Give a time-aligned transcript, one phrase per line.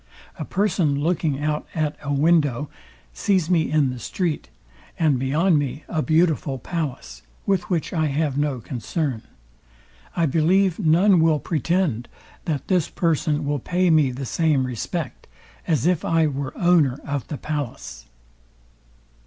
[0.39, 2.69] A person looking out at a window,
[3.13, 4.49] sees me in the street,
[4.97, 9.21] and beyond me a beautiful palace, with which I have no concern:
[10.15, 12.07] I believe none will pretend,
[12.45, 15.27] that this person will pay me the same respect,
[15.67, 18.07] as if I were owner of the palace.